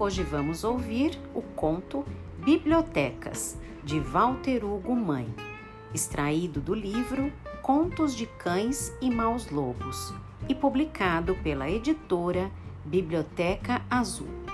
Hoje 0.00 0.22
vamos 0.22 0.62
ouvir 0.62 1.18
o 1.34 1.42
conto 1.42 2.04
Bibliotecas, 2.44 3.58
de 3.82 3.98
Walter 3.98 4.64
Hugo 4.64 4.94
Mãe, 4.94 5.26
extraído 5.92 6.60
do 6.60 6.72
livro 6.72 7.32
Contos 7.62 8.14
de 8.14 8.24
Cães 8.24 8.96
e 9.02 9.10
Maus 9.10 9.50
Lobos 9.50 10.14
e 10.48 10.54
publicado 10.54 11.34
pela 11.42 11.68
editora 11.68 12.48
Biblioteca 12.84 13.82
Azul. 13.90 14.47